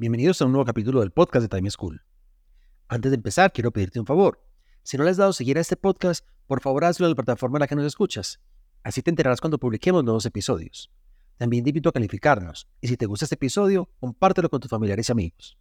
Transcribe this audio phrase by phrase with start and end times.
[0.00, 2.02] Bienvenidos a un nuevo capítulo del podcast de Time School.
[2.88, 4.42] Antes de empezar, quiero pedirte un favor.
[4.82, 7.58] Si no le has dado seguir a este podcast, por favor hazlo en la plataforma
[7.58, 8.40] en la que nos escuchas.
[8.82, 10.90] Así te enterarás cuando publiquemos nuevos episodios.
[11.36, 15.06] También te invito a calificarnos y si te gusta este episodio, compártelo con tus familiares
[15.10, 15.58] y amigos.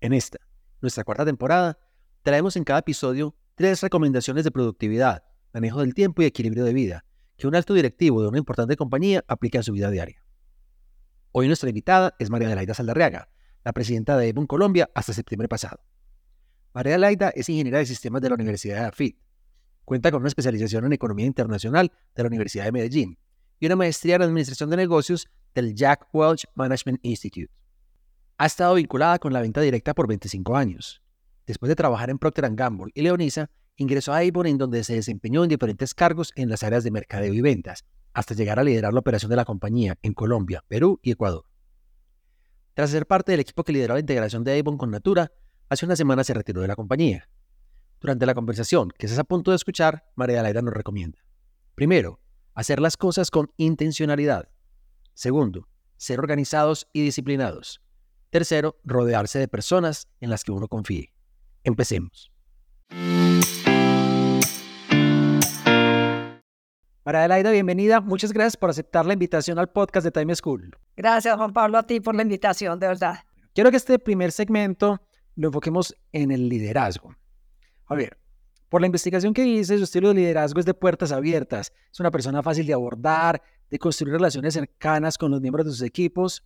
[0.00, 0.38] En esta,
[0.80, 1.78] nuestra cuarta temporada,
[2.24, 7.04] traemos en cada episodio tres recomendaciones de productividad, manejo del tiempo y equilibrio de vida
[7.36, 10.20] que un alto directivo de una importante compañía aplica en su vida diaria.
[11.30, 13.28] Hoy nuestra invitada es María Adelaida Saldarriaga,
[13.64, 15.80] la presidenta de Ebon Colombia hasta septiembre pasado.
[16.74, 19.18] María Laida es ingeniera de sistemas de la Universidad de AFIT.
[19.84, 23.18] Cuenta con una especialización en economía internacional de la Universidad de Medellín
[23.60, 27.52] y una maestría en administración de negocios del Jack Welch Management Institute.
[28.38, 31.02] Ha estado vinculada con la venta directa por 25 años.
[31.46, 35.42] Después de trabajar en Procter Gamble y Leonisa, ingresó a Avon en donde se desempeñó
[35.42, 39.00] en diferentes cargos en las áreas de mercadeo y ventas, hasta llegar a liderar la
[39.00, 41.44] operación de la compañía en Colombia, Perú y Ecuador.
[42.74, 45.30] Tras ser parte del equipo que lideró la integración de Avon con Natura,
[45.68, 47.28] hace una semana se retiró de la compañía.
[48.00, 51.18] Durante la conversación que estás a punto de escuchar, María Laida nos recomienda.
[51.74, 52.20] Primero,
[52.54, 54.48] hacer las cosas con intencionalidad.
[55.14, 57.80] Segundo, ser organizados y disciplinados.
[58.30, 61.12] Tercero, rodearse de personas en las que uno confíe.
[61.64, 62.32] Empecemos.
[67.04, 68.00] María Adelaida, bienvenida.
[68.00, 70.70] Muchas gracias por aceptar la invitación al podcast de Time School.
[70.96, 73.18] Gracias, Juan Pablo, a ti por la invitación, de verdad.
[73.52, 75.02] Quiero que este primer segmento
[75.34, 77.16] lo enfoquemos en el liderazgo.
[77.86, 78.18] A ver,
[78.68, 81.72] por la investigación que hice, su estilo de liderazgo es de puertas abiertas.
[81.90, 85.82] Es una persona fácil de abordar, de construir relaciones cercanas con los miembros de sus
[85.82, 86.44] equipos.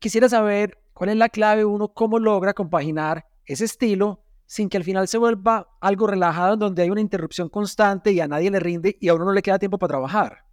[0.00, 4.84] Quisiera saber cuál es la clave, uno, cómo logra compaginar ese estilo sin que al
[4.84, 8.60] final se vuelva algo relajado en donde hay una interrupción constante y a nadie le
[8.60, 10.44] rinde y a uno no le queda tiempo para trabajar.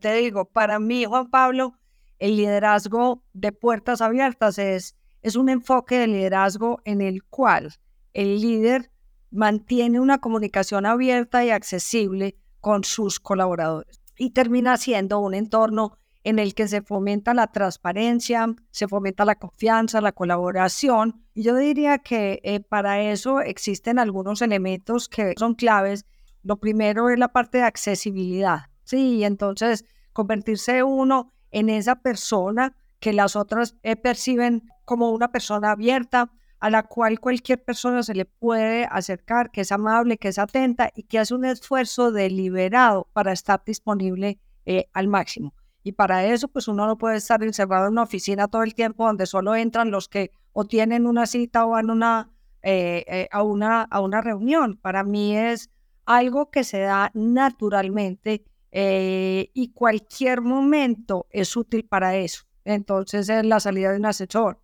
[0.00, 1.74] Te digo, para mí, Juan Pablo,
[2.18, 7.74] el liderazgo de puertas abiertas es, es un enfoque de liderazgo en el cual
[8.14, 8.90] el líder
[9.30, 16.38] mantiene una comunicación abierta y accesible con sus colaboradores y termina siendo un entorno en
[16.38, 21.22] el que se fomenta la transparencia, se fomenta la confianza, la colaboración.
[21.34, 26.06] Y yo diría que eh, para eso existen algunos elementos que son claves.
[26.42, 29.22] Lo primero es la parte de accesibilidad, ¿sí?
[29.22, 36.32] Entonces convertirse uno en esa persona que las otras eh, perciben como una persona abierta,
[36.58, 40.90] a la cual cualquier persona se le puede acercar, que es amable, que es atenta
[40.94, 45.52] y que hace un esfuerzo deliberado para estar disponible eh, al máximo.
[45.84, 49.06] Y para eso, pues uno no puede estar encerrado en una oficina todo el tiempo
[49.06, 53.42] donde solo entran los que o tienen una cita o van una, eh, eh, a,
[53.42, 54.78] una, a una reunión.
[54.78, 55.70] Para mí es
[56.06, 62.44] algo que se da naturalmente eh, y cualquier momento es útil para eso.
[62.64, 64.58] Entonces, es la salida de un asesor,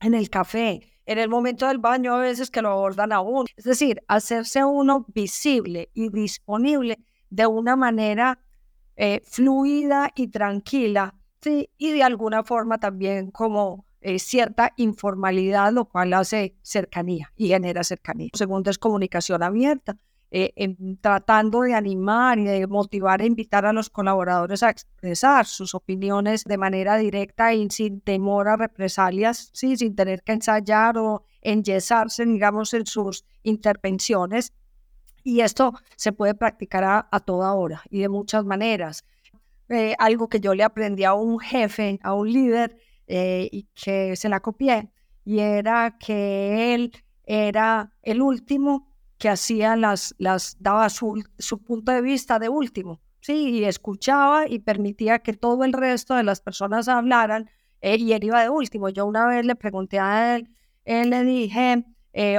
[0.00, 3.46] en el café, en el momento del baño, a veces que lo abordan aún.
[3.56, 6.98] Es decir, hacerse uno visible y disponible
[7.30, 8.38] de una manera
[9.02, 11.70] eh, fluida y tranquila, ¿sí?
[11.78, 17.82] y de alguna forma también como eh, cierta informalidad, lo cual hace cercanía y genera
[17.82, 18.28] cercanía.
[18.34, 19.96] Segundo es comunicación abierta,
[20.30, 25.74] eh, tratando de animar y de motivar e invitar a los colaboradores a expresar sus
[25.74, 29.78] opiniones de manera directa y sin temor a represalias, ¿sí?
[29.78, 34.52] sin tener que ensayar o enyesarse, digamos, en sus intervenciones
[35.22, 39.04] y esto se puede practicar a, toda hora y de muchas maneras.
[39.68, 44.16] Eh, algo que yo le aprendí a un jefe, a un líder, eh, y que
[44.16, 44.90] se la copié,
[45.24, 46.92] y era que él
[47.24, 53.00] era el último que hacía las, las daba su, su punto de vista de último,
[53.20, 57.50] sí, y escuchaba y permitía que todo el resto de las personas hablaran,
[57.80, 58.88] eh, y él iba de último.
[58.88, 60.50] Yo una vez le pregunté a él,
[60.84, 61.84] él le dije,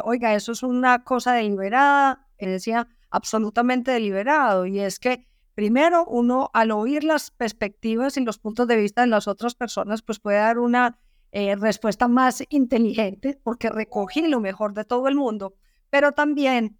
[0.04, 6.72] oiga, eso es una cosa deliberada, decía absolutamente deliberado, y es que primero uno al
[6.72, 10.60] oír las perspectivas y los puntos de vista de las otras personas, pues puede dar
[10.60, 10.98] una
[11.32, 15.56] eh, respuesta más inteligente porque recogí lo mejor de todo el mundo,
[15.90, 16.78] pero también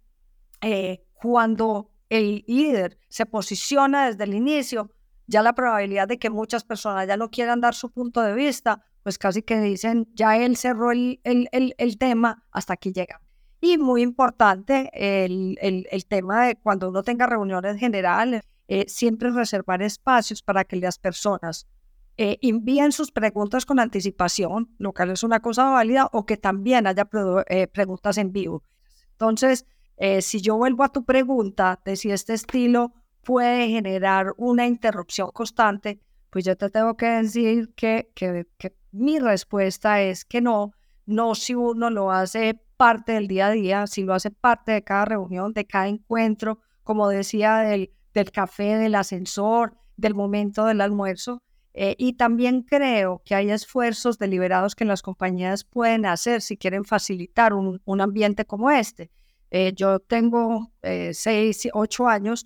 [0.60, 4.90] eh, cuando el líder se posiciona desde el inicio,
[5.26, 8.84] ya la probabilidad de que muchas personas ya no quieran dar su punto de vista,
[9.02, 11.48] pues casi que dicen, ya él cerró el, el,
[11.78, 13.21] el, tema, hasta aquí llega.
[13.64, 19.82] Y muy importante el, el, tema de cuando uno tenga reuniones generales, eh, siempre reservar
[19.82, 21.68] espacios para que las personas
[22.16, 26.88] eh, envíen sus preguntas con anticipación, lo cual es una cosa válida, o que también
[26.88, 27.08] haya
[27.46, 28.64] eh, preguntas en vivo.
[29.12, 29.64] Entonces,
[30.22, 32.92] si yo vuelvo a tu pregunta de si este estilo
[33.22, 36.00] puede generar una interrupción constante,
[36.30, 40.72] pues yo te tengo que decir que, que, que mi respuesta es que no,
[41.06, 44.82] no si uno lo hace parte del día a día, si lo hace parte de
[44.82, 50.80] cada reunión, de cada encuentro, como decía, del, del café, del ascensor, del momento del
[50.80, 51.42] almuerzo.
[51.74, 56.84] Eh, y también creo que hay esfuerzos deliberados que las compañías pueden hacer si quieren
[56.84, 59.10] facilitar un, un ambiente como este.
[59.50, 62.44] Eh, yo tengo eh, seis, ocho años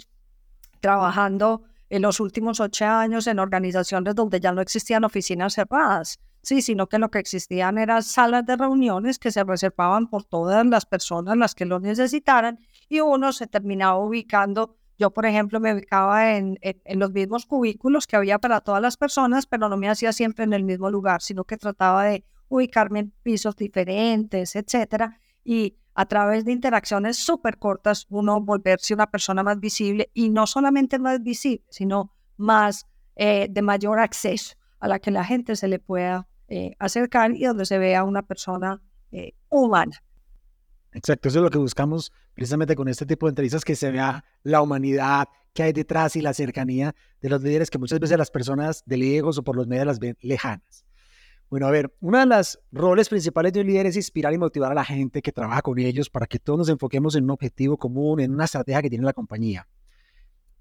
[0.80, 6.62] trabajando en los últimos ocho años en organizaciones donde ya no existían oficinas cerradas, sí,
[6.62, 10.86] sino que lo que existían eran salas de reuniones que se reservaban por todas las
[10.86, 14.76] personas las que lo necesitaran y uno se terminaba ubicando.
[14.96, 18.96] Yo, por ejemplo, me ubicaba en, en, los mismos cubículos que había para todas las
[18.96, 23.00] personas, pero no me hacía siempre en el mismo lugar, sino que trataba de ubicarme
[23.00, 25.18] en pisos diferentes, etcétera.
[25.44, 30.46] Y a través de interacciones súper cortas, uno volverse una persona más visible y no
[30.46, 35.66] solamente más visible, sino más eh, de mayor acceso a la que la gente se
[35.66, 38.80] le pueda eh, acercar y donde se vea una persona
[39.12, 40.02] eh, humana.
[40.92, 44.24] Exacto, eso es lo que buscamos precisamente con este tipo de entrevistas, que se vea
[44.42, 48.30] la humanidad que hay detrás y la cercanía de los líderes que muchas veces las
[48.30, 50.84] personas de lejos o por los medios las ven lejanas.
[51.48, 54.72] Bueno, a ver, uno de los roles principales de un líder es inspirar y motivar
[54.72, 57.76] a la gente que trabaja con ellos para que todos nos enfoquemos en un objetivo
[57.76, 59.68] común, en una estrategia que tiene la compañía.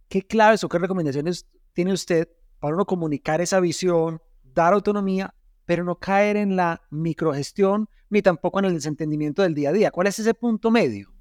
[0.08, 2.30] ¿Qué claves o qué recomendaciones tiene usted
[2.60, 5.34] para uno comunicar esa visión, dar autonomía,
[5.66, 9.92] pero no caer en la microgestión ni tampoco en el desentendimiento del día a día?
[9.92, 11.12] ¿Cuál es ese punto medio?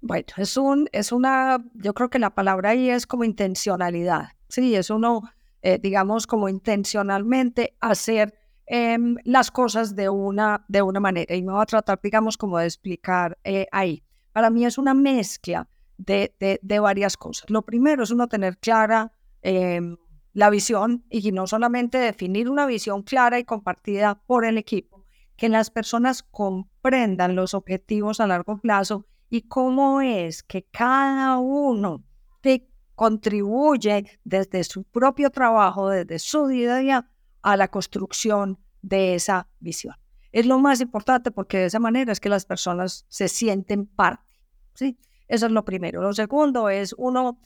[0.00, 4.28] Bueno, es, un, es una, yo creo que la palabra ahí es como intencionalidad.
[4.48, 5.22] Sí, es uno,
[5.62, 8.34] eh, digamos, como intencionalmente hacer
[8.68, 11.36] Em, las cosas de una, de una manera.
[11.36, 14.02] Y me voy a tratar, digamos, como de explicar eh, ahí.
[14.32, 15.68] Para mí es una mezcla
[15.98, 17.48] de, de, varias cosas.
[17.48, 19.12] Lo primero es uno tener clara
[19.42, 19.96] em,
[20.36, 25.48] la visión y no solamente definir una visión clara y compartida por el equipo, que
[25.48, 32.04] las personas comprendan los objetivos a largo plazo y cómo es que cada uno
[32.42, 37.10] te contribuye desde su propio trabajo, desde su día a día,
[37.40, 39.94] a la construcción de esa visión.
[40.32, 44.34] Es lo más importante porque de esa manera es que las personas se sienten parte.
[44.74, 44.98] ¿sí?
[45.28, 46.02] Eso es lo primero.
[46.02, 47.40] Lo segundo es uno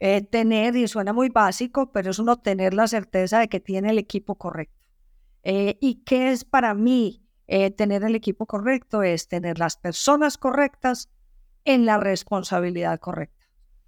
[0.00, 3.90] eh, tener, y suena muy básico, pero es uno tener la certeza de que tiene
[3.90, 4.76] el equipo correcto.
[5.42, 9.02] Eh, ¿Y qué es para mí eh, tener el equipo correcto?
[9.02, 11.08] Es tener las personas correctas
[11.64, 13.46] en la responsabilidad correcta.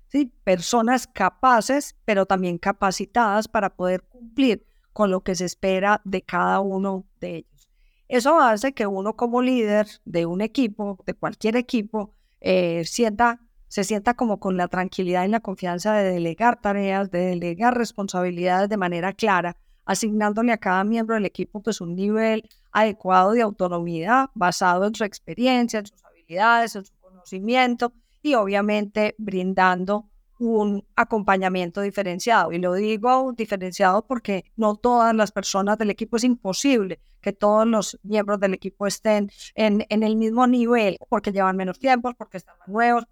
[0.09, 0.33] ¿sí?
[0.45, 6.61] Personas capaces, pero también capacitadas para poder cumplir con lo que se espera de cada
[6.61, 7.69] uno de ellos.
[8.09, 13.85] Eso hace que uno como líder de un equipo, de cualquier equipo, eh, sienta, se
[13.85, 18.77] sienta como con la tranquilidad y la confianza de delegar tareas, de delegar responsabilidades de
[18.77, 24.87] manera clara, asignándole a cada miembro del equipo pues un nivel adecuado de autonomía basado
[24.87, 30.07] en su experiencia, en sus habilidades, en su conocimiento y obviamente brindando
[30.39, 32.53] un acompañamiento diferenciado.
[32.53, 37.67] Y lo digo diferenciado porque no todas las personas del equipo es imposible que todos
[37.67, 42.37] los miembros del equipo estén en, en el mismo nivel, porque llevan menos tiempo, porque
[42.37, 43.05] están más nuevos,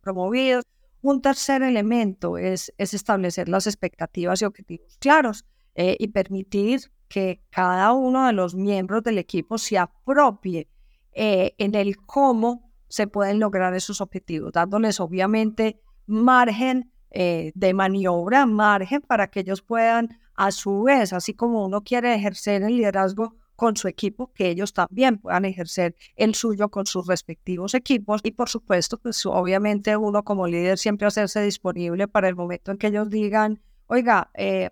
[0.00, 0.64] promovidos.
[1.02, 7.40] Un tercer elemento es, es establecer las expectativas y objetivos claros eh, y permitir que
[7.50, 10.68] cada uno de los miembros del equipo se apropie
[11.12, 18.46] eh, en el cómo se pueden lograr esos objetivos, dándoles obviamente margen eh, de maniobra,
[18.46, 23.36] margen para que ellos puedan, a su vez, así como uno quiere ejercer el liderazgo
[23.56, 28.30] con su equipo, que ellos también puedan ejercer el suyo con sus respectivos equipos y
[28.30, 32.88] por supuesto, pues obviamente uno como líder siempre hacerse disponible para el momento en que
[32.88, 34.70] ellos digan, oiga, eh,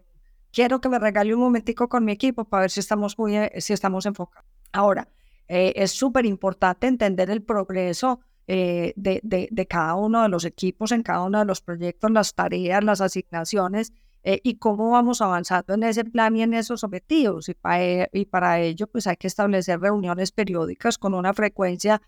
[0.53, 3.51] quiero que me regale un momentico con mi equipo para ver si estamos, muy, eh,
[3.59, 4.49] si estamos enfocados.
[4.73, 5.09] Ahora,
[5.47, 11.03] es súper importante entender el progreso eh, de, de, cada uno de los equipos, en
[11.03, 13.95] cada uno de los proyectos, las tareas, las asignaciones
[14.27, 17.49] eh, y cómo vamos avanzando en ese plan y en esos objetivos.
[17.51, 22.01] Y para, e, y para ello, pues hay que establecer reuniones periódicas con una frecuencia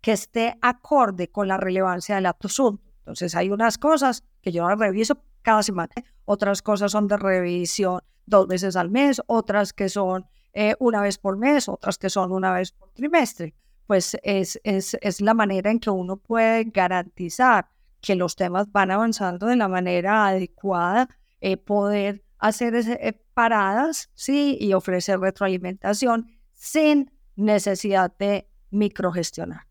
[0.00, 2.82] que esté acorde con la relevancia del asunto.
[3.00, 5.92] Entonces, hay unas cosas que yo reviso cada semana,
[6.24, 11.18] otras cosas son de revisión dos veces al mes, otras que son eh, una vez
[11.18, 13.54] por mes, otras que son una vez por trimestre.
[13.86, 17.68] Pues es, es, es la manera en que uno puede garantizar
[18.00, 21.08] que los temas van avanzando de la manera adecuada,
[21.40, 24.56] eh, poder hacer eh, paradas ¿sí?
[24.60, 29.66] y ofrecer retroalimentación sin necesidad de microgestionar.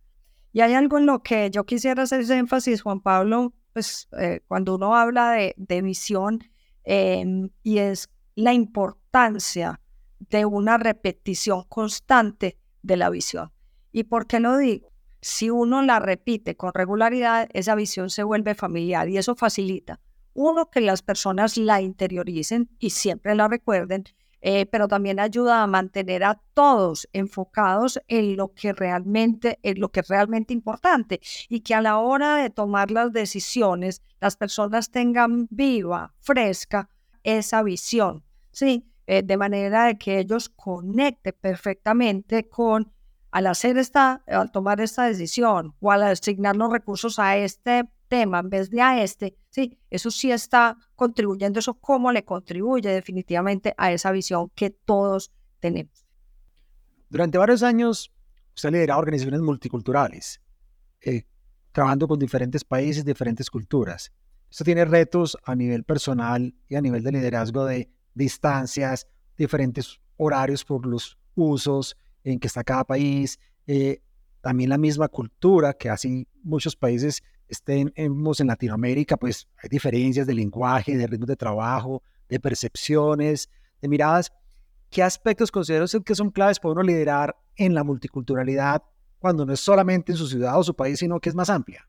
[0.54, 4.76] Y hay algo en lo que yo quisiera hacer énfasis, Juan Pablo, pues eh, cuando
[4.76, 6.40] uno habla de, de visión,
[6.84, 9.80] em, y es la importancia
[10.20, 13.52] de una repetición constante de la visión.
[13.92, 14.92] ¿Y por qué lo digo?
[15.22, 20.00] Si uno la repite con regularidad, esa visión se vuelve familiar y eso facilita,
[20.38, 24.04] uno, que las personas la interioricen y siempre la recuerden,
[24.40, 29.90] eh, pero también ayuda a mantener a todos enfocados en lo que realmente es lo
[29.90, 34.92] que es realmente importante y que a la hora de tomar las decisiones las personas
[34.92, 36.88] tengan viva, fresca
[37.24, 42.94] esa visión, sí, eh, de manera de que ellos conecten perfectamente con
[43.32, 48.40] al hacer esta, al tomar esta decisión o al asignar los recursos a este tema
[48.40, 53.74] en vez de a este, sí, eso sí está contribuyendo, eso cómo le contribuye definitivamente
[53.78, 56.06] a esa visión que todos tenemos.
[57.10, 58.12] Durante varios años,
[58.56, 60.42] usted ha liderado organizaciones multiculturales,
[61.02, 61.24] eh,
[61.72, 64.12] trabajando con diferentes países, diferentes culturas.
[64.50, 70.66] Esto tiene retos a nivel personal y a nivel de liderazgo de distancias, diferentes horarios
[70.66, 74.02] por los usos en que está cada país, eh,
[74.42, 80.34] también la misma cultura que así muchos países estemos en Latinoamérica, pues hay diferencias de
[80.34, 83.50] lenguaje, de ritmo de trabajo, de percepciones,
[83.82, 84.32] de miradas.
[84.90, 88.84] ¿Qué aspectos considera usted que son claves para uno liderar en la multiculturalidad
[89.20, 91.88] cuando no es solamente en su ciudad o su país, sino que es más amplia?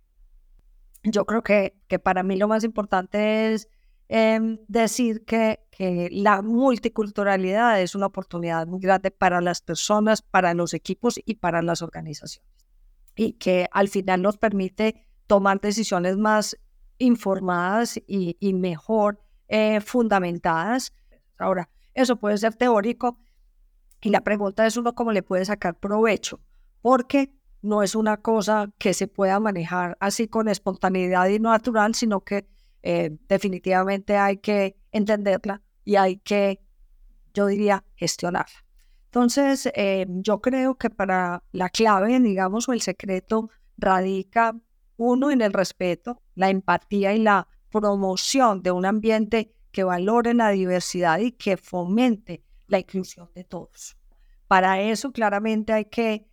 [1.04, 3.68] Yo creo que, que para mí lo más importante es
[4.08, 10.54] em, decir que, que la multiculturalidad es una oportunidad muy grande para las personas, para
[10.54, 12.48] los equipos y para las organizaciones.
[13.14, 16.58] Y que al final nos permite tomar decisiones más
[16.98, 20.92] informadas y, mejor eh, fundamentadas.
[21.38, 23.18] Ahora, eso puede ser teórico
[24.00, 26.40] y la pregunta es uno cómo le puede sacar provecho,
[26.82, 27.32] porque
[27.62, 32.48] no es una cosa que se pueda manejar así con espontaneidad y natural, sino que
[32.82, 36.60] eh, definitivamente hay que entenderla y hay que,
[37.34, 38.64] yo diría, gestionarla.
[39.06, 44.54] Entonces, eh, yo creo que para la clave, digamos, o el secreto radica
[44.98, 50.50] uno, en el respeto, la empatía y la promoción de un ambiente que valore la
[50.50, 53.96] diversidad y que fomente la inclusión de todos.
[54.46, 56.26] Para eso, claramente, hay que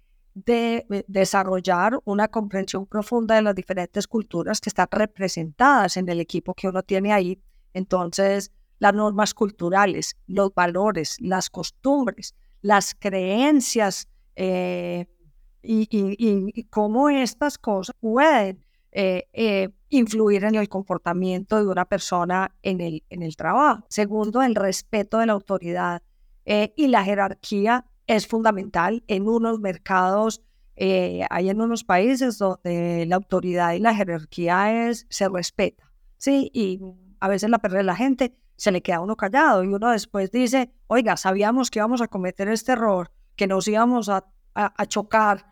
[0.48, 6.54] eh, desarrollar una comprensión profunda de las diferentes culturas que están representadas en el equipo
[6.54, 7.40] que uno tiene ahí.
[7.74, 15.08] Entonces, las normas culturales, los valores, las costumbres, las creencias eh,
[15.66, 22.82] y, cómo estas cosas pueden eh, eh, influir en el comportamiento de una persona en
[22.82, 23.84] el, en el trabajo.
[23.90, 26.02] Segundo, el respeto de la autoridad
[26.46, 30.42] eh, y la jerarquía es fundamental en unos mercados.
[30.78, 36.52] hay en unos países donde la autoridad y la jerarquía es, se respeta, ¿sí?
[36.54, 36.80] Y
[37.20, 40.72] a veces la de la gente se le queda uno callado y uno después dice,
[40.88, 45.46] oiga, sabíamos que íbamos a cometer este error, que nos íbamos a a, chocar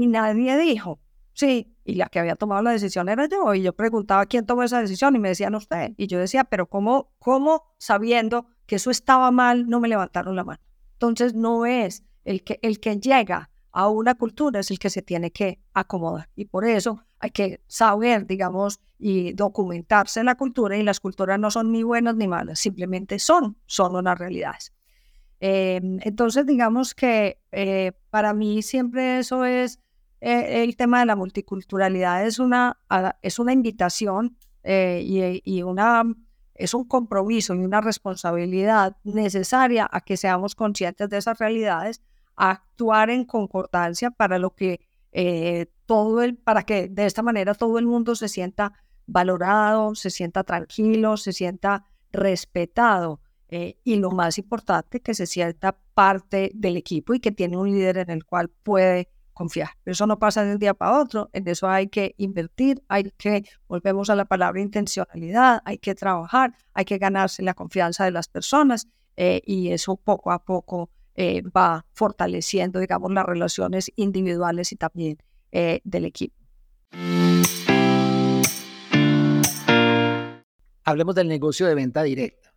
[0.00, 1.00] y nadie dijo,
[1.32, 4.62] sí, y la que había tomado la decisión era yo, y yo preguntaba quién tomó
[4.62, 8.92] esa decisión y me decían usted, y yo decía, pero ¿cómo, cómo sabiendo que eso
[8.92, 10.60] estaba mal, no me levantaron la mano?
[10.92, 15.02] Entonces no es el que, el que llega a una cultura, es el que se
[15.02, 20.76] tiene que acomodar, y por eso hay que saber, digamos, y documentarse en la cultura,
[20.76, 24.72] y las culturas no son ni buenas ni malas, simplemente son, son unas realidades.
[25.40, 29.80] Em, entonces, digamos que eh, para mí siempre eso es
[30.20, 32.78] eh, el tema de la multiculturalidad, es una,
[33.22, 36.04] es una invitación eh, y, una,
[36.54, 42.02] es un compromiso y una responsabilidad necesaria a que seamos conscientes de esas realidades,
[42.36, 44.80] a actuar en concordancia para lo que
[45.86, 48.72] todo el, para que de esta manera todo el mundo se sienta
[49.06, 53.20] valorado, se sienta tranquilo, se sienta respetado.
[53.50, 57.70] Eh, y lo más importante, que se sienta parte del equipo y que tiene un
[57.70, 59.70] líder en el cual puede confiar.
[59.84, 63.44] Eso no pasa de un día para otro, en eso hay que invertir, hay que,
[63.68, 68.28] volvemos a la palabra intencionalidad, hay que trabajar, hay que ganarse la confianza de las
[68.28, 74.76] personas eh, y eso poco a poco eh, va fortaleciendo, digamos, las relaciones individuales y
[74.76, 75.18] también
[75.50, 76.36] del equipo.
[80.84, 82.48] Hablemos del negocio de venta directa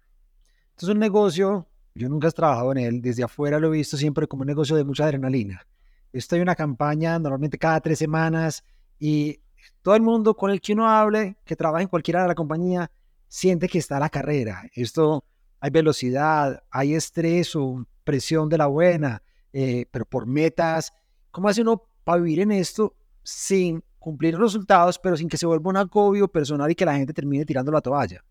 [0.81, 4.25] es un negocio Yo nunca he trabajado en él, desde afuera lo he visto siempre
[4.25, 5.67] como un negocio de mucha adrenalina.
[6.13, 8.63] Esto hay una campaña normalmente cada tres semanas
[8.99, 9.39] y
[9.81, 12.91] todo el mundo con el que uno hable, que trabaja en cualquiera de la compañía,
[13.27, 14.63] siente que está la carrera.
[14.73, 15.23] Esto
[15.59, 19.21] hay velocidad, hay estrés o presión de la buena,
[19.53, 20.91] eh, pero por metas.
[21.31, 25.69] ¿Cómo hace uno para vivir en esto sin cumplir resultados, pero sin que se vuelva
[25.69, 28.23] un agobio personal y que la gente termine tirando la toalla?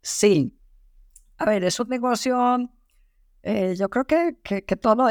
[0.00, 0.56] Sí.
[1.38, 2.36] A ver, es un negocio,
[3.42, 5.10] eh, yo creo que, que, todo lo,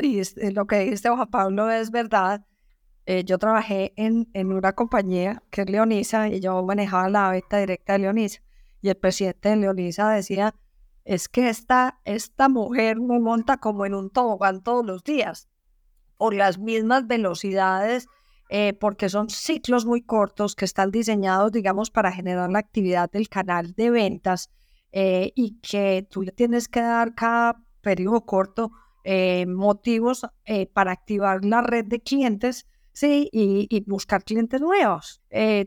[0.51, 2.45] lo que dice Juan Pablo es verdad.
[3.05, 7.57] Eh, yo trabajé en, en, una compañía que es Leonisa y yo manejaba la venta
[7.57, 8.41] directa de Leonisa.
[8.81, 10.55] Y el presidente de Leonisa decía,
[11.03, 15.50] es que esta, esta mujer me monta como en un tobogán todos los días,
[16.17, 18.07] por las mismas velocidades,
[18.50, 23.29] eh, porque son ciclos muy cortos que están diseñados, digamos, para generar la actividad del
[23.29, 24.51] canal de ventas
[24.91, 28.71] eh, y que tú le tienes que dar cada periodo corto
[29.03, 30.25] eh, motivos
[30.73, 35.21] para activar la red de clientes Sí, y, buscar clientes nuevos.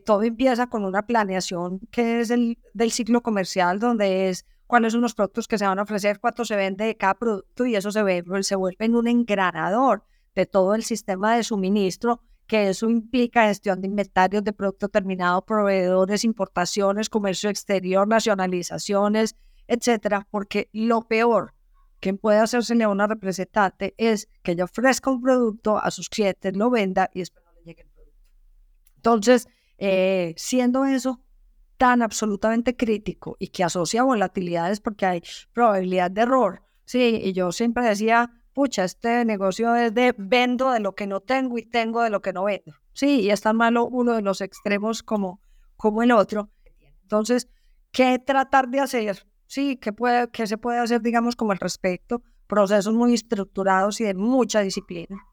[0.05, 5.01] todo empieza con una planeación que es el del ciclo comercial, donde es cuáles son
[5.01, 7.91] los productos que se van a ofrecer, cuánto se vende de cada producto y eso
[7.91, 10.03] se, ve, se vuelve en un engranador
[10.33, 15.43] de todo el sistema de suministro, que eso implica gestión de inventarios de producto terminado,
[15.43, 19.35] proveedores, importaciones, comercio exterior, nacionalizaciones,
[19.67, 21.54] etcétera, porque lo peor
[22.05, 26.55] que puede hacerse a una representante es que ella ofrezca un producto a sus clientes,
[26.55, 28.21] lo venda y después no le llegue el producto.
[28.97, 29.47] Entonces,
[29.79, 31.23] eh, siendo eso,
[31.77, 36.61] tan absolutamente crítico y que asocia volatilidades porque hay probabilidad de error.
[36.83, 41.21] Sí, y yo siempre decía, pucha, este negocio es de vendo de lo que no
[41.21, 42.71] tengo y tengo de lo que no vendo.
[42.93, 45.41] Sí, y es tan malo uno de los extremos como,
[45.75, 46.51] como el otro.
[47.01, 47.49] Entonces,
[47.91, 49.25] ¿qué tratar de hacer?
[49.47, 52.21] Sí, ¿qué, puede, ¿qué se puede hacer, digamos, como al respecto?
[52.47, 55.25] Procesos muy estructurados y de mucha disciplina.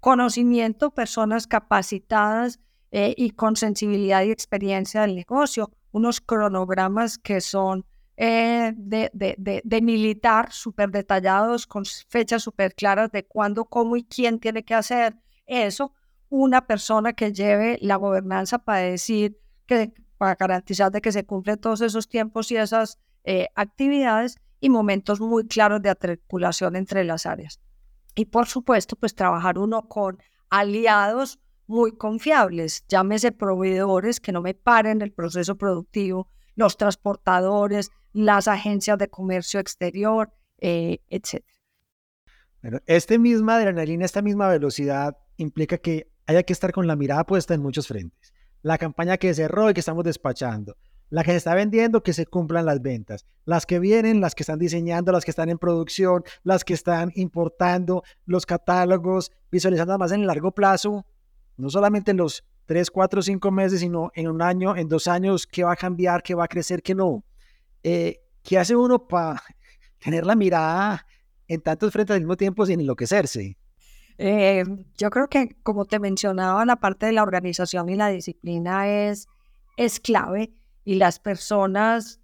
[0.00, 7.84] Conocimiento, personas capacitadas eh, y con sensibilidad y experiencia del negocio, unos cronogramas que son
[8.16, 14.04] eh, de, de, de, militar, súper detallados, con fechas súper claras de cuándo, cómo y
[14.04, 15.92] quién tiene que hacer eso.
[16.28, 21.58] Una persona que lleve la gobernanza para decir que, para garantizar de que se cumplen
[21.58, 27.26] todos esos tiempos y esas eh, actividades y momentos muy claros de articulación entre las
[27.26, 27.60] áreas.
[28.14, 34.54] Y por supuesto, pues trabajar uno con aliados muy confiables, llámese proveedores que no me
[34.54, 41.44] paren el proceso productivo, los transportadores, las agencias de comercio exterior, eh, etc.
[42.62, 47.26] Bueno, esta misma adrenalina, esta misma velocidad implica que haya que estar con la mirada
[47.26, 48.32] puesta en muchos frentes.
[48.62, 50.76] La campaña que cerró y que estamos despachando,
[51.10, 54.42] la que se está vendiendo, que se cumplan las ventas, las que vienen, las que
[54.42, 60.12] están diseñando, las que están en producción, las que están importando, los catálogos, visualizando más
[60.12, 61.06] en el largo plazo,
[61.56, 65.46] no solamente en los tres, cuatro, cinco meses, sino en un año, en dos años,
[65.46, 67.24] qué va a cambiar, qué va a crecer, qué no.
[67.82, 69.42] Eh, ¿Qué hace uno para
[69.98, 71.06] tener la mirada
[71.48, 73.56] en tantos frentes al mismo tiempo sin enloquecerse?
[74.18, 74.64] Eh,
[74.96, 79.28] yo creo que, como te mencionaba, la parte de la organización y la disciplina es,
[79.76, 80.52] es clave
[80.86, 82.20] y las personas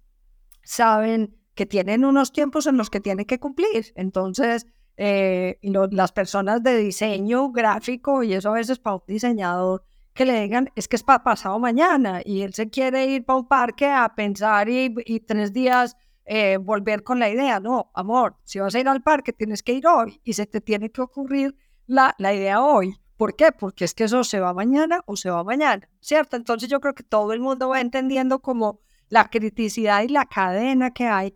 [0.63, 3.91] saben que tienen unos tiempos en los que tienen que cumplir.
[3.95, 5.59] Entonces, eh,
[5.91, 10.69] las personas de diseño gráfico, y eso a veces para un diseñador, que le digan,
[10.75, 14.13] es que es para pasado mañana, y él se quiere ir para un parque a
[14.15, 17.59] pensar y, tres días eh, volver con la idea.
[17.59, 20.61] No, amor, si vas a ir al parque, tienes que ir hoy, y se te
[20.61, 22.95] tiene que ocurrir la, la idea hoy.
[23.23, 23.51] ¿Por qué?
[23.51, 26.35] Porque es que eso se va mañana o se va mañana, ¿cierto?
[26.35, 30.91] Entonces yo creo que todo el mundo va entendiendo como la criticidad y la cadena
[30.91, 31.33] que hay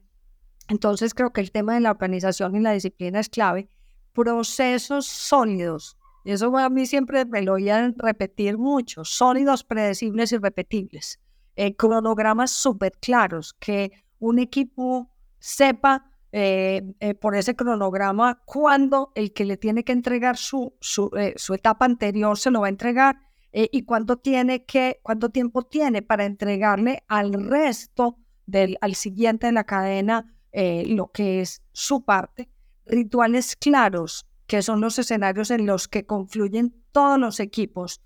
[0.67, 3.69] entonces creo que el tema de la organización y la disciplina es clave.
[4.13, 5.97] Procesos sólidos.
[6.26, 9.06] Eso a mí siempre me lo a repetir mucho.
[9.06, 11.19] Sólidos, predecibles y repetibles.
[11.56, 13.54] Eh, cronogramas súper claros.
[13.54, 19.93] Que un equipo sepa eh, eh, por ese cronograma cuándo el que le tiene que
[19.93, 23.17] entregar su, su, su etapa anterior se lo va a entregar
[23.53, 29.53] y cuánto, tiene que, cuánto tiempo tiene para entregarle al resto del, al siguiente de
[29.53, 32.49] la cadena eh, lo que es su parte,
[32.85, 38.01] rituales claros, que son los escenarios en los que confluyen todos los equipos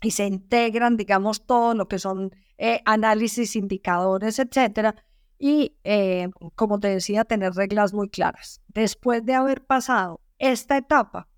[0.00, 4.94] y se integran, digamos, todo lo que son eh, análisis, indicadores, etcétera.
[5.38, 8.60] Y, eh, como te decía, tener reglas muy claras.
[8.68, 11.28] Después de haber pasado esta etapa,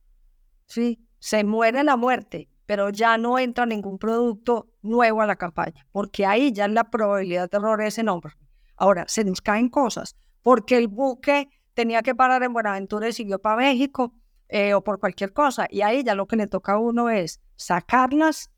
[0.67, 1.07] ¿sí?
[1.19, 6.27] se muere la muerte, pero ya no entra ningún producto nuevo a la campaña, porque
[6.27, 8.33] ahí ya la probabilidad de error es enorme.
[8.77, 13.39] Ahora, se nos caen cosas, porque el buque tenía que parar en Buenaventura y siguió
[13.39, 14.13] para México
[14.49, 15.67] eh, o por cualquier cosa.
[15.71, 18.51] Y ahí ya lo que le toca a uno es sacarlas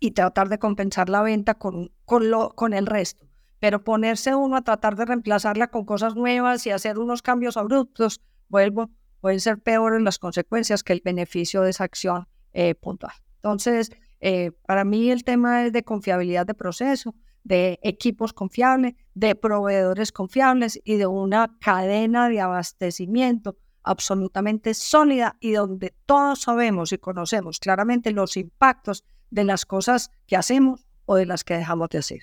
[0.00, 3.27] y tratar de compensar la venta con, con, lo, con el resto.
[3.60, 8.20] Pero ponerse uno a tratar de reemplazarla con cosas nuevas y hacer unos cambios abruptos,
[8.48, 8.90] vuelvo,
[9.20, 13.12] pueden ser peores las consecuencias que el beneficio de esa acción eh, puntual.
[13.36, 13.90] Entonces,
[14.20, 20.12] eh, para mí el tema es de confiabilidad de proceso, de equipos confiables, de proveedores
[20.12, 27.58] confiables y de una cadena de abastecimiento absolutamente sólida y donde todos sabemos y conocemos
[27.58, 32.20] claramente los impactos de las cosas que hacemos o de las que dejamos de hacer.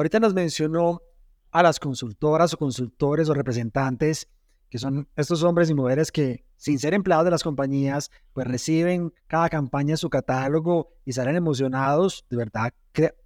[0.00, 1.02] Ahorita nos mencionó
[1.50, 4.28] a las consultoras o consultores o representantes,
[4.70, 9.12] que son estos hombres y mujeres que, sin ser empleados de las compañías, pues reciben
[9.26, 12.72] cada campaña su catálogo y salen emocionados de verdad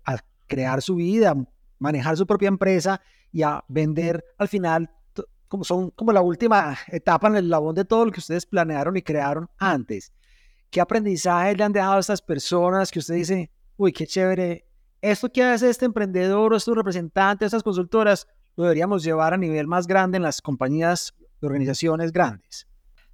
[0.04, 0.16] a
[0.48, 1.36] crear su vida,
[1.78, 4.90] manejar su propia empresa y a vender al final
[5.46, 8.96] como son como la última etapa en el labón de todo lo que ustedes planearon
[8.96, 10.12] y crearon antes.
[10.70, 14.66] ¿Qué aprendizaje le han dejado a estas personas que usted dice, uy, qué chévere,
[15.10, 19.66] esto que hace este emprendedor o estos representantes, estas consultoras, lo deberíamos llevar a nivel
[19.66, 22.66] más grande en las compañías de organizaciones grandes?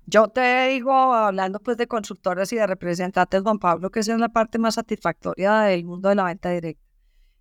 [0.07, 4.21] Yo te digo, hablando pues de consultoras y de representantes, Juan Pablo, que esa es
[4.21, 6.83] la parte más satisfactoria del mundo de la venta directa.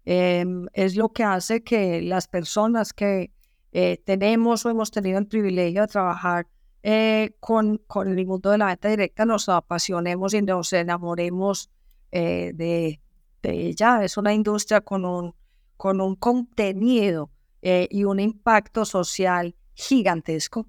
[0.05, 3.31] Em, es lo que hace que las personas que
[3.71, 6.47] eh, tenemos o hemos tenido el privilegio de trabajar
[6.81, 11.69] eh, con, con el mundo de la venta directa nos apasionemos y nos enamoremos
[12.11, 12.99] eh, de,
[13.41, 14.03] de, ella.
[14.03, 15.35] Es una industria con un,
[15.77, 20.67] con un contenido eh, y un impacto social gigantesco.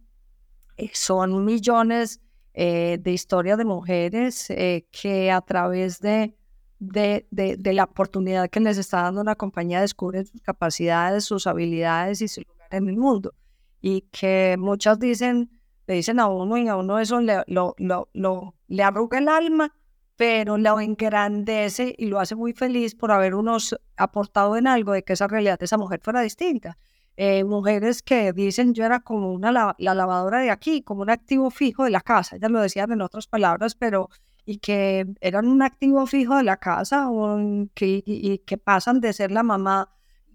[0.92, 2.20] son millones
[2.52, 4.48] de historias de mujeres
[4.90, 6.35] que a través de,
[6.80, 11.46] de, de, de, la oportunidad que les está dando una compañía descubren sus capacidades, sus
[11.46, 13.35] habilidades y su lugar en el mundo.
[13.80, 15.50] Y que muchas dicen,
[15.87, 19.28] le dicen a uno y a uno eso le, lo, lo, lo, le arruga el
[19.28, 19.74] alma,
[20.20, 25.02] pero lo engrandece y lo hace muy feliz por haber unos aportado en algo de
[25.02, 26.76] que esa realidad de esa mujer fuera distinta.
[27.16, 31.50] Eh, mujeres que dicen yo era como una la, lavadora de aquí, como un activo
[31.50, 34.11] fijo de la casa, ellas lo decían en otras palabras, pero
[34.44, 37.38] y que eran un activo fijo de la casa o
[37.72, 39.88] que, y, que pasan de ser la mamá,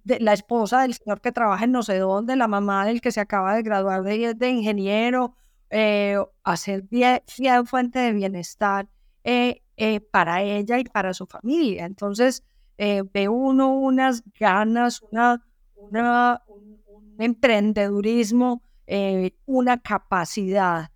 [0.03, 3.11] de, la esposa del señor que trabaja en no sé dónde, la mamá del que
[3.11, 5.35] se acaba de graduar de, de ingeniero
[5.69, 7.21] eh, hacer bien,
[7.67, 8.87] fuente de bienestar
[9.23, 11.85] eh, eh, para ella y para su familia.
[11.85, 12.43] Entonces,
[12.77, 15.41] ve uno unas ganas, una,
[16.47, 18.61] un, emprendedurismo,
[19.45, 20.91] una capacidad.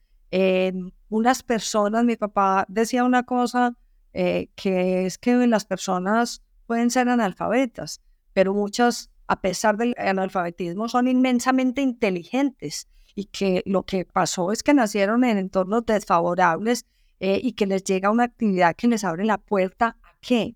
[1.10, 3.76] unas personas, mi papá decía una cosa
[4.12, 8.00] que es que las personas pueden ser analfabetas,
[8.32, 14.62] pero muchas, a pesar del analfabetismo, son inmensamente inteligentes y que lo que pasó es
[14.62, 16.86] que nacieron en entornos desfavorables
[17.20, 20.56] eh, y que les llega una actividad que les abre la puerta a qué?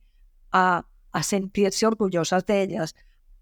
[0.52, 2.95] A, a sentirse orgullosas de ellas.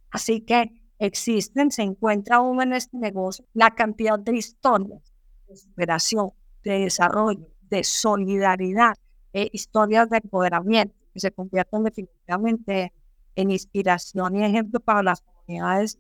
[0.09, 5.11] Así que existen, se encuentra aún en este negocio la cantidad de historias
[5.47, 6.29] de superación,
[6.63, 8.95] de desarrollo, de solidaridad,
[9.33, 12.93] eh, historias de empoderamiento que se convierten definitivamente
[13.35, 15.97] en inspiración y ejemplo para las comunidades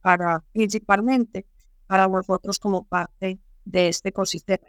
[0.00, 1.46] para principalmente
[1.86, 4.66] para vosotros como parte de este ecosistema.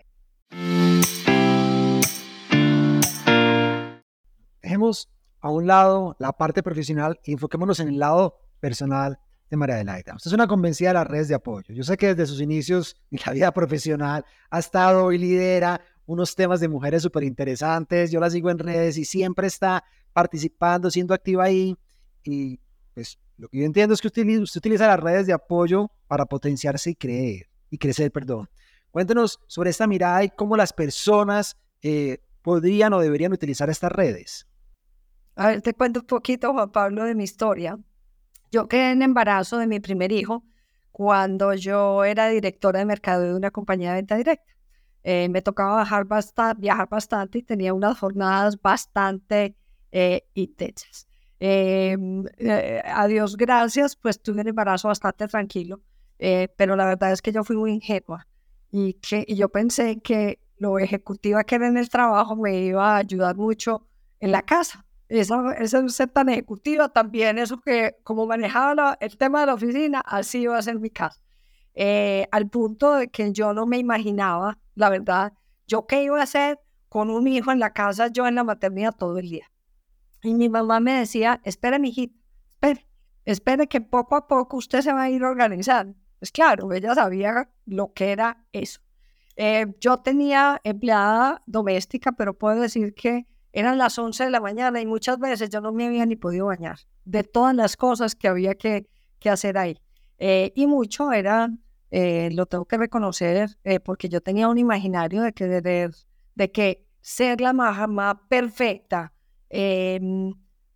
[4.63, 5.09] Dejemos
[5.41, 9.19] a un lado la parte profesional y enfoquémonos en el lado personal
[9.51, 10.15] de María Adelaida.
[10.15, 11.73] Usted es una convencida de las redes de apoyo.
[11.75, 16.35] Yo sé que desde sus inicios en la vida profesional ha estado y lidera unos
[16.35, 18.09] temas de mujeres súper interesantes.
[18.09, 21.75] Yo la sigo en redes y siempre está participando, siendo activa ahí.
[22.23, 22.61] Y
[22.93, 26.25] pues lo que yo entiendo es que usted, usted utiliza las redes de apoyo para
[26.25, 28.49] potenciarse y creer y crecer, perdón.
[28.91, 34.47] Cuéntenos sobre esta mirada y cómo las personas eh, podrían o deberían utilizar estas redes.
[35.35, 37.79] A ver, te cuento un poquito, Juan Pablo, de mi historia.
[38.51, 40.43] Yo quedé en embarazo de mi primer hijo
[40.91, 44.53] cuando yo era directora de mercado de una compañía de venta directa.
[45.03, 49.55] Eh, me tocaba bastante, viajar bastante y tenía unas jornadas bastante
[49.91, 51.07] eh, intensas.
[51.39, 55.81] Em, eh, a Dios gracias, pues tuve un embarazo bastante tranquilo,
[56.19, 58.27] eh, pero la verdad es que yo fui muy ingenua
[58.71, 62.97] y que yo pensé que lo ejecutiva que era en el trabajo me iba a
[62.97, 63.87] ayudar mucho
[64.21, 64.85] en la casa.
[65.13, 69.99] Esa, esa ser tan ejecutiva también, eso que como manejaba el tema de la oficina,
[69.99, 71.21] así iba a ser mi casa.
[71.75, 75.33] Eh, al punto de que yo no me imaginaba, la verdad,
[75.67, 78.95] yo qué iba a hacer con un hijo en la casa, yo en la maternidad
[78.95, 79.51] todo el día.
[80.23, 82.17] Y mi mamá me decía, espere, mijito,
[82.55, 82.87] espere,
[83.23, 85.95] espere que poco a poco usted se va a ir organizando.
[86.17, 88.81] Pues claro, ella sabía lo que era eso.
[89.35, 94.81] Eh, yo tenía empleada doméstica, pero puedo decir que eran las 11 de la mañana
[94.81, 98.27] y muchas veces yo no me había ni podido bañar de todas las cosas que
[98.27, 98.87] había que,
[99.19, 99.77] que hacer ahí.
[100.17, 101.49] Eh, y mucho era,
[101.91, 105.91] eh, lo tengo que reconocer, porque yo tenía un imaginario de que, de,
[106.35, 109.13] de que ser la mamá perfecta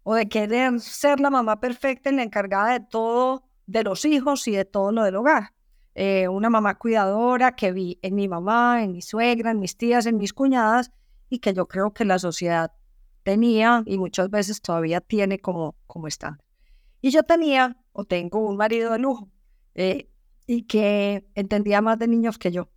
[0.09, 4.47] o de querer ser la mamá perfecta y la encargada de todo, de los hijos
[4.47, 5.53] y de todo lo del hogar.
[5.95, 10.05] Eh, una mamá cuidadora que vi en mi mamá, en mi suegra, en mis tías,
[10.05, 10.91] en mis cuñadas
[11.29, 12.71] y que yo creo que la sociedad
[13.23, 16.43] tenía y muchas veces todavía tiene como, como estándar.
[17.01, 19.29] Y yo tenía o tengo un marido de lujo
[19.75, 20.09] eh,
[20.45, 22.69] y que entendía más de niños que yo.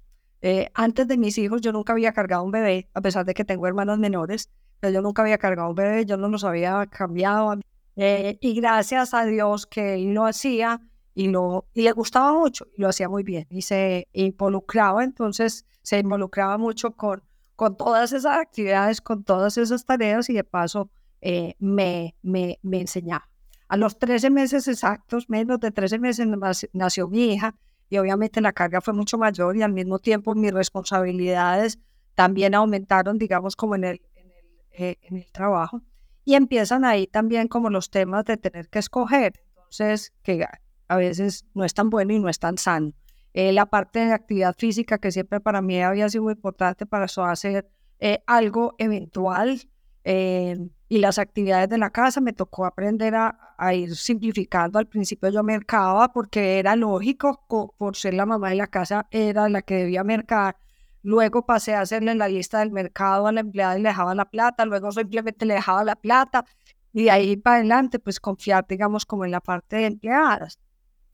[0.42, 3.44] Eh, antes de mis hijos yo nunca había cargado un bebé, a pesar de que
[3.44, 7.60] tengo hermanos menores, pero yo nunca había cargado un bebé, yo no los había cambiado.
[7.96, 10.80] y gracias a Dios que él lo hacía,
[11.14, 15.98] y, lo, y le gustaba mucho lo hacía muy bien y se involucraba, entonces se
[15.98, 17.22] involucraba mucho con,
[17.61, 20.88] con todas esas actividades, con todas esas tareas y de paso
[21.20, 23.29] eh, me, me, me enseñaba.
[23.68, 26.27] A los 13 meses exactos, menos de 13 meses,
[26.73, 27.55] nació mi hija
[27.90, 31.79] y obviamente la carga fue mucho mayor y al mismo tiempo mis responsabilidades
[32.14, 35.83] también aumentaron, digamos, como en el, en el, eh, en el trabajo.
[36.25, 39.35] Y empiezan ahí también como los temas de tener que escoger.
[39.57, 40.46] Entonces, que
[40.88, 42.94] a veces no es tan bueno y no es tan sano.
[43.32, 47.04] Eh, la parte de actividad física, que siempre para mí había sido muy importante para
[47.04, 49.60] eso hacer eh, algo eventual,
[50.04, 50.56] eh,
[50.88, 53.36] y las actividades de la casa me tocó aprender a,
[53.74, 54.78] ir simplificando.
[54.78, 57.44] Al principio yo mercaba porque era lógico,
[57.78, 60.56] por ser la mamá de la casa, era la que debía mercar.
[61.02, 64.30] Luego pasé a hacerle la lista del mercado a la empleada y le dejaba la
[64.30, 64.64] plata.
[64.64, 66.44] Luego simplemente le dejaba la plata.
[66.92, 70.58] Y de ahí para adelante, pues confiar, digamos, como en la parte de empleadas.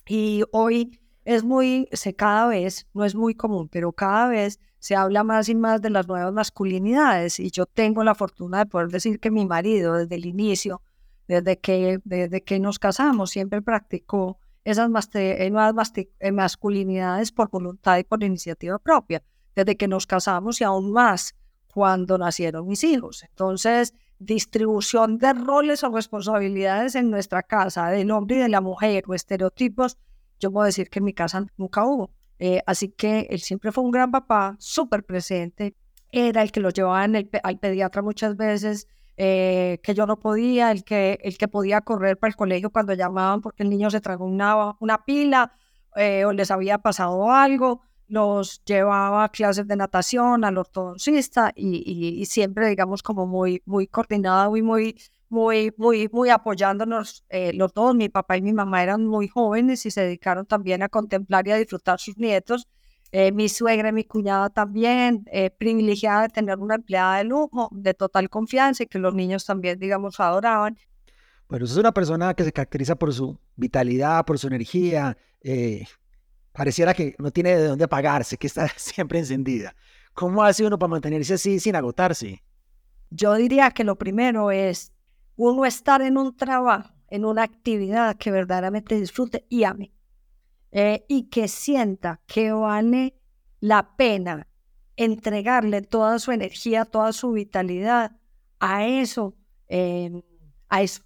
[0.06, 4.94] Y hoy es muy, se cada vez, no es muy común, pero cada vez se
[4.94, 7.40] habla más y más de las nuevas masculinidades.
[7.40, 10.82] Y yo tengo la fortuna de poder decir que mi marido, desde el inicio,
[11.26, 17.98] desde que, desde que nos casamos, siempre practicó esas eh, nuevas eh, masculinidades por voluntad
[17.98, 19.20] y por iniciativa propia,
[19.56, 21.34] desde que nos casamos y aún más
[21.66, 23.24] cuando nacieron mis hijos.
[23.24, 29.02] Entonces, distribución de roles o responsabilidades en nuestra casa, del hombre y de la mujer,
[29.08, 29.98] o estereotipos,
[30.40, 32.10] yo puedo decir que en mi casa nunca hubo.
[32.38, 35.74] Eh, así que él siempre fue un gran papá, súper presente,
[36.12, 40.84] era el que lo llevaba al pediatra muchas veces, eh, que yo no podía, el
[40.84, 44.26] que, el que podía correr para el colegio cuando llamaban porque el niño se tragó
[44.26, 45.52] una, una pila
[45.96, 52.20] eh, o les había pasado algo los llevaba a clases de natación, al ortodoncista y,
[52.20, 54.96] y, siempre, digamos, como muy, muy coordinado y muy,
[55.28, 57.94] muy, muy, muy apoyándonos eh, los dos.
[57.94, 61.52] Mi papá y mi mamá eran muy jóvenes y se dedicaron también a contemplar y
[61.52, 62.68] a disfrutar sus nietos.
[63.12, 67.68] Eh, mi suegra y mi cuñada también, eh, privilegiada de tener una empleada de lujo,
[67.72, 70.76] de total confianza y que los niños también, digamos, adoraban.
[71.48, 75.16] Bueno, es una persona que se caracteriza por su vitalidad, por su energía,
[76.50, 79.74] pareciera que no tiene de dónde apagarse, que está siempre encendida.
[80.12, 82.42] ¿Cómo hace uno para mantenerse así sin agotarse?
[83.10, 84.92] Yo diría que lo primero es
[85.36, 89.92] uno estar en un trabajo, en una actividad que verdaderamente disfrute y ame.
[90.72, 93.16] Eh, y que sienta que vale
[93.60, 94.48] la pena
[94.96, 98.16] entregarle toda su energía, toda su vitalidad
[98.58, 99.34] a eso,
[99.68, 100.22] em,
[100.68, 101.02] a eso.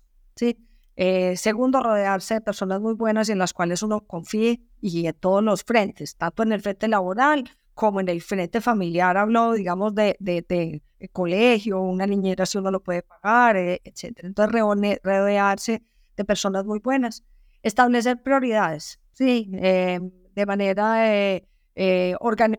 [0.97, 5.15] Eh, segundo, rodearse de personas muy buenas y en las cuales uno confíe y en
[5.15, 9.17] todos los frentes, tanto en el frente laboral como en el frente familiar.
[9.17, 14.19] Hablo, digamos, de, de, colegio, una niñera si uno lo puede pagar, eh, etc.
[14.23, 14.61] Entonces,
[15.03, 15.83] rodearse
[16.15, 17.25] de personas muy buenas.
[17.63, 19.99] Establecer prioridades, sí, eh,
[20.35, 21.41] de manera,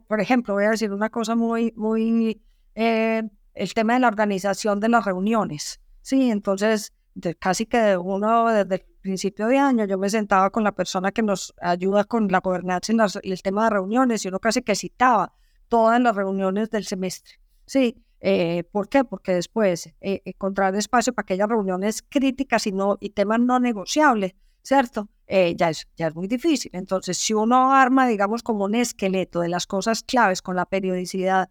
[0.08, 2.42] por ejemplo, voy a decir una cosa muy, muy,
[2.74, 6.94] el tema de la organización de las reuniones, sí, entonces
[7.38, 11.22] casi que uno desde el principio de año, yo me sentaba con la persona que
[11.22, 15.34] nos ayuda con la gobernanza y, el tema de reuniones, y uno casi que citaba
[15.68, 17.40] todas las reuniones del semestre.
[17.66, 19.04] Sí, eh, ¿por qué?
[19.04, 24.36] Porque después eh, encontrar espacio para aquellas reuniones críticas y, no, y temas no negociables,
[24.62, 25.10] ¿cierto?
[25.28, 26.72] Eh, ya, es, ya es muy difícil.
[26.74, 31.50] Entonces, si uno arma, digamos, como un esqueleto de las cosas claves con la periodicidad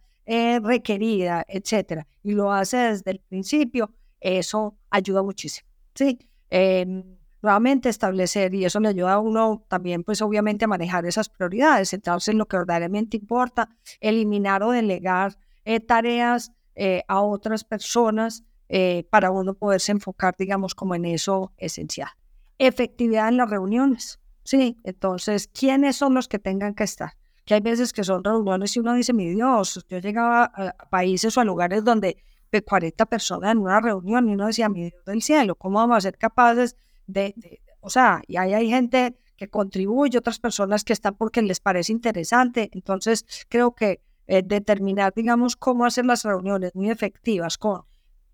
[0.63, 5.67] requerida, etcétera, y lo hace desde el principio, eso ayuda muchísimo.
[5.93, 11.07] Sí, em, nuevamente establecer y eso le ayuda a uno también, pues obviamente a manejar
[11.07, 13.69] esas prioridades, centrarse en lo que verdaderamente importa,
[14.01, 20.75] eliminar o delegar eh, tareas eh, a otras personas eh, para uno poderse enfocar, digamos,
[20.75, 22.11] como en eso esencial.
[22.59, 24.21] Efectividad en las reuniones.
[24.45, 27.13] Sí, entonces, ¿quiénes son los que tengan que estar?
[27.45, 31.37] Que hay veces que son reuniones y uno dice, mi Dios, yo llegaba a países
[31.37, 32.23] o a lugares donde
[32.59, 36.01] 40 personas en una reunión y uno decía, mi Dios del cielo, ¿cómo vamos a
[36.01, 36.77] ser capaces
[37.13, 41.61] de, o sea, y ahí hay gente que contribuye, otras personas que están porque les
[41.61, 42.69] parece interesante.
[42.73, 47.83] Entonces, creo que eh, determinar, digamos, cómo hacer las reuniones muy efectivas con,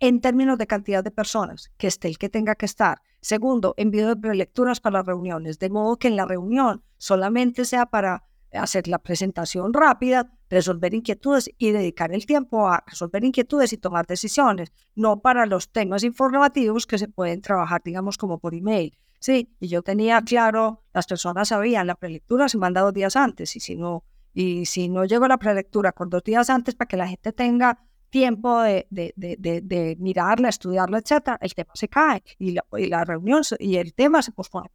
[0.01, 3.01] en términos de cantidad de personas, que esté el que tenga que estar.
[3.21, 7.87] Segundo, envío de prelecturas para las reuniones, de modo que en la reunión solamente sea
[7.87, 8.25] para
[8.57, 14.07] hacer la presentación rápida, resolver inquietudes y dedicar el tiempo a resolver inquietudes y tomar
[14.07, 18.97] decisiones, no para los temas informativos que se pueden trabajar, digamos, como por email.
[19.19, 23.57] Sí, y yo tenía claro, las personas sabían, la prelectura se manda dos días antes
[23.57, 26.89] y si no, y si no llego a la prelectura con dos días antes para
[26.89, 27.79] que la gente tenga
[28.11, 32.87] tiempo de, de, de, de mirarla, estudiarla, etcétera, el tema se cae y la, y
[32.87, 34.71] la reunión y el tema se pospone.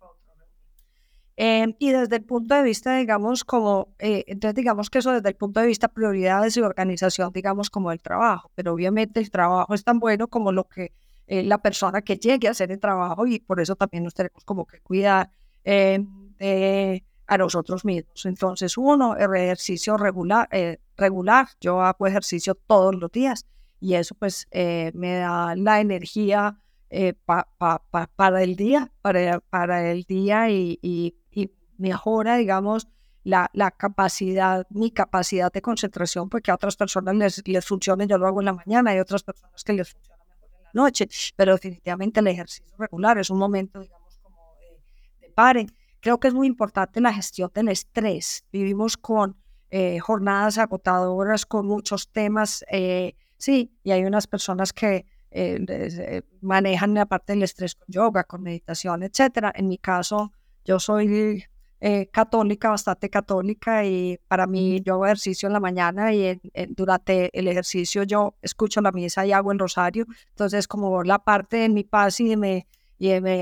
[1.44, 5.30] Eh, y desde el punto de vista, digamos, como, eh, entonces digamos que eso desde
[5.30, 9.74] el punto de vista prioridades y organización, digamos, como el trabajo, pero obviamente el trabajo
[9.74, 10.94] es tan bueno como lo que
[11.26, 14.46] eh, la persona que llegue a hacer el trabajo y por eso también nos tenemos
[14.46, 15.32] como que cuidar
[15.66, 18.24] a nosotros mismos.
[18.28, 20.48] Entonces, uno, el ejercicio regular,
[20.96, 23.48] regular, yo hago ejercicio todos los días
[23.80, 26.60] y eso pues me da la energía
[28.16, 31.16] para el día, para, para el día y, y
[31.82, 32.88] mejora, digamos,
[33.24, 38.18] la, la, capacidad, mi capacidad de concentración, porque a otras personas les, les funciona, yo
[38.18, 41.08] lo hago en la mañana, hay otras personas que les funciona mejor en la noche,
[41.36, 44.38] pero definitivamente el ejercicio regular es un momento, digamos, como
[45.20, 45.68] de, pare.
[46.00, 48.44] Creo que es muy importante la gestión del estrés.
[48.52, 49.38] Vivimos con
[49.70, 56.94] eh, jornadas agotadoras, con muchos temas, eh, sí, y hay unas personas que eh, manejan
[56.94, 59.52] la parte del estrés con yoga, con meditación, etcétera.
[59.56, 60.32] En mi caso,
[60.66, 61.46] yo soy
[61.80, 66.40] eh, católica, bastante católica, y para mí yo hago ejercicio en la mañana y
[66.70, 70.06] durante el ejercicio yo escucho la misa y hago el rosario.
[70.30, 72.38] Entonces, como la parte de mi paz y de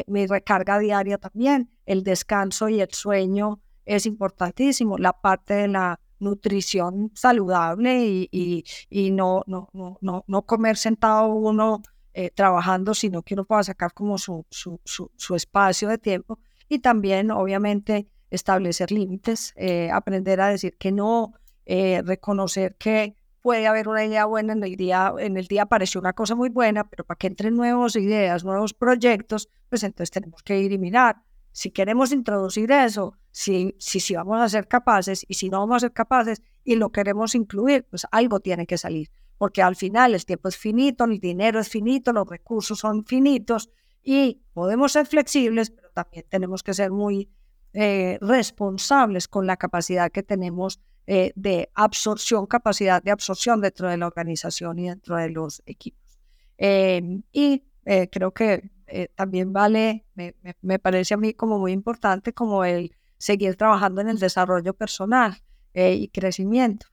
[0.08, 4.97] mi, recarga diaria también, el descanso y el sueño es importantísimo.
[4.97, 11.82] La parte de la nutrición saludable y, y, no, no, no, no, comer sentado uno
[12.13, 16.39] eh, trabajando, sino que uno pueda sacar como su, su, su, su espacio de tiempo.
[16.67, 21.34] Y también, obviamente, establecer límites, eh, aprender a decir que no,
[21.65, 26.01] eh, reconocer que puede haber una idea buena en el día, en el día apareció
[26.01, 30.43] una cosa muy buena, pero para que entren nuevas ideas, nuevos proyectos, pues entonces tenemos
[30.43, 31.23] que ir y mirar.
[31.51, 35.77] Si queremos introducir eso, si, si, si vamos a ser capaces y si no vamos
[35.77, 40.13] a ser capaces y lo queremos incluir, pues algo tiene que salir, porque al final
[40.13, 43.69] el tiempo es finito, el dinero es finito, los recursos son finitos
[44.03, 47.29] y podemos ser flexibles, pero también tenemos que ser muy
[47.73, 53.97] eh, responsables con la capacidad que tenemos eh, de absorción, capacidad de absorción dentro de
[53.97, 56.19] la organización y dentro de los equipos.
[56.57, 58.69] Em, y eh, creo que
[59.15, 64.10] también vale, me, me, parece a mí como muy importante como el seguir trabajando en
[64.10, 65.38] el desarrollo personal
[65.73, 66.88] y crecimiento,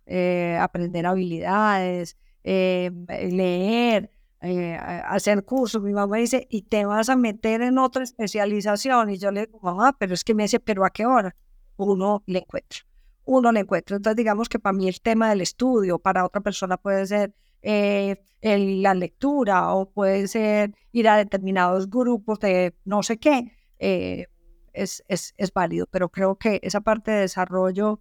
[0.61, 4.11] aprender habilidades, leer,
[4.43, 9.11] eh, hacer cursos, mi mamá dice, y te vas a meter en otra especialización.
[9.11, 11.35] Y yo le digo, mamá, pero es que me dice, pero ¿a qué hora?
[11.77, 12.81] Uno le encuentra,
[13.25, 13.97] uno le encuentra.
[13.97, 17.35] Entonces, digamos que para mí el tema del estudio, para otra persona puede ser
[17.67, 24.27] eh, la lectura o puede ser ir a determinados grupos de no sé qué, eh,
[24.73, 25.87] es, es, es, válido.
[25.91, 28.01] Pero creo que esa parte de desarrollo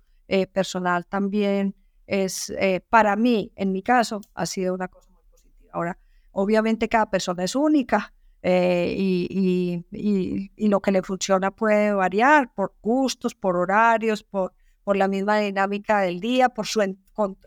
[0.53, 1.75] personal también
[2.07, 2.53] es,
[2.89, 5.69] para mí, en mi caso, ha sido una cosa muy positiva.
[5.73, 5.97] Ahora,
[6.37, 12.75] Obviamente cada persona es única eh, y, y, lo que le funciona puede variar por
[12.81, 14.51] gustos, por horarios, por,
[14.83, 16.81] por la misma dinámica del día, por su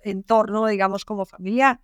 [0.05, 1.83] entorno, digamos, como familiar.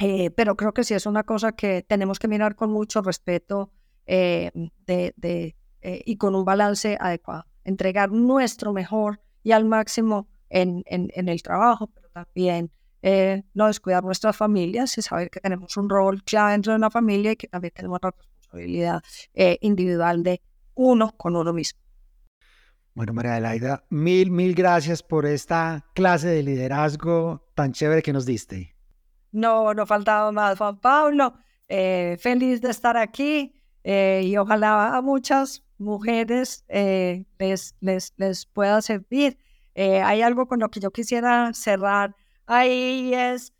[0.00, 3.70] Eh, pero creo que sí es una cosa que tenemos que mirar con mucho respeto
[4.06, 4.50] eh,
[4.86, 7.44] de, y con un balance adecuado.
[7.64, 10.84] Entregar nuestro mejor y al máximo en,
[11.28, 12.70] el trabajo, pero también
[13.02, 16.90] eh, no descuidar nuestras familias y saber que tenemos un rol clave dentro de una
[16.90, 20.42] familia y que también tenemos la responsabilidad eh, individual de
[20.74, 21.80] uno con uno mismo.
[22.94, 28.26] Bueno, María Adelaida, mil, mil gracias por esta clase de liderazgo tan chévere que nos
[28.26, 28.74] diste.
[29.32, 31.34] No, no faltaba más, Juan Pablo.
[31.68, 39.38] Eh, feliz de estar aquí y ojalá a muchas mujeres les, les, les pueda servir.
[39.74, 42.14] hay algo con lo que yo quisiera cerrar
[42.50, 43.54] ahí es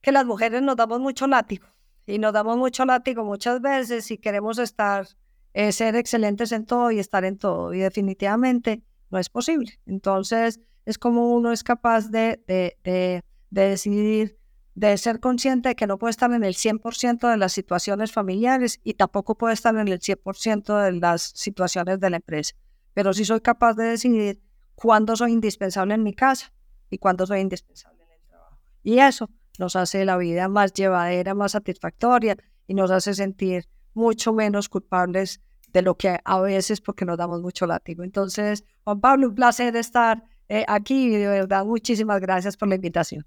[0.00, 1.66] que las mujeres nos damos mucho látigo
[2.06, 5.06] y nos damos mucho látigo muchas veces y queremos estar
[5.54, 7.72] eh, ser excelentes en todo y estar en todo.
[7.72, 9.78] Y definitivamente no es posible.
[9.86, 14.38] Entonces, es como uno es capaz de, de, de decidir,
[14.78, 18.78] de ser consciente de que no puede estar en el 100% de las situaciones familiares
[18.84, 22.54] y tampoco puede estar en el 100% de las situaciones de la empresa.
[22.94, 24.40] Pero sí soy capaz de decidir
[24.76, 26.52] cuándo soy indispensable en mi casa
[26.90, 28.56] y cuándo soy indispensable en el trabajo.
[28.84, 32.36] Y eso nos hace la vida más llevadera, más satisfactoria
[32.68, 35.40] y nos hace sentir mucho menos culpables
[35.72, 38.04] de lo que a veces porque nos damos mucho látigo.
[38.04, 42.76] Entonces, Juan Pablo, un placer estar eh, aquí y de verdad muchísimas gracias por la
[42.76, 43.26] invitación.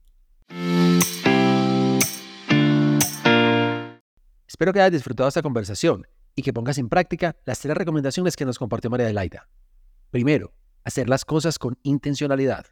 [4.62, 6.05] Espero que hayas disfrutado esta conversación
[6.36, 9.49] y que pongas en práctica las tres recomendaciones que nos compartió María Adelaida.
[10.12, 10.53] Primero,
[10.84, 12.68] hacer las cosas con intencionalidad.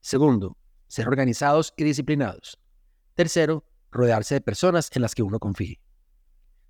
[0.00, 0.56] Segundo,
[0.86, 2.60] ser organizados y disciplinados.
[3.16, 5.80] Tercero, rodearse de personas en las que uno confíe.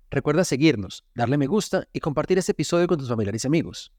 [0.09, 3.93] Recuerda seguirnos, darle me gusta y compartir este episodio con tus familiares y amigos.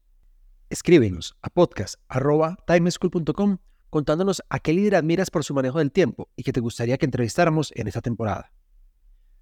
[0.69, 3.59] Escríbenos a podcast.timeschool.com
[3.89, 7.05] contándonos a qué líder admiras por su manejo del tiempo y que te gustaría que
[7.05, 8.51] entrevistáramos en esta temporada.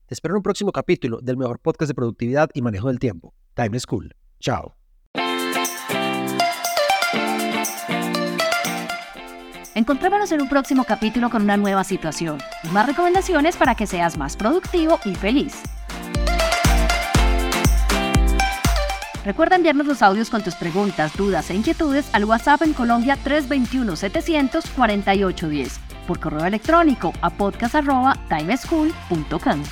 [0.08, 3.34] Te espero en un próximo capítulo del mejor podcast de productividad y manejo del tiempo,
[3.56, 4.16] Time School.
[4.39, 4.78] Chao.
[9.74, 14.16] Encontrémonos en un próximo capítulo con una nueva situación y más recomendaciones para que seas
[14.16, 15.64] más productivo y feliz.
[19.26, 25.80] Recuerda enviarnos los audios con tus preguntas, dudas e inquietudes al WhatsApp en Colombia 321-700-4810,
[26.06, 29.64] por correo electrónico a podcast.timeschool.com.